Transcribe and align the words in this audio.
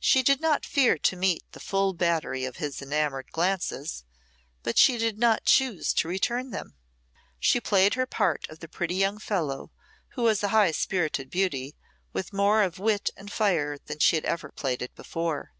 She 0.00 0.24
did 0.24 0.40
not 0.40 0.66
fear 0.66 0.98
to 0.98 1.14
meet 1.14 1.44
the 1.52 1.60
full 1.60 1.92
battery 1.92 2.44
of 2.44 2.56
his 2.56 2.82
enamoured 2.82 3.30
glances, 3.30 4.02
but 4.64 4.76
she 4.76 4.98
did 4.98 5.20
not 5.20 5.44
choose 5.44 5.92
to 5.94 6.08
return 6.08 6.50
them. 6.50 6.74
She 7.38 7.60
played 7.60 7.94
her 7.94 8.04
part 8.04 8.44
of 8.48 8.58
the 8.58 8.66
pretty 8.66 8.96
young 8.96 9.20
fellow 9.20 9.70
who 10.18 10.22
was 10.24 10.42
a 10.42 10.48
high 10.48 10.72
spirited 10.72 11.30
beauty, 11.30 11.76
with 12.12 12.32
more 12.32 12.64
of 12.64 12.80
wit 12.80 13.10
and 13.16 13.30
fire 13.30 13.78
than 13.78 14.00
she 14.00 14.16
had 14.16 14.24
ever 14.24 14.48
played 14.50 14.82
it 14.82 14.96
before. 14.96 15.52